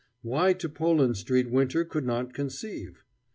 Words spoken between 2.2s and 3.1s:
conceive.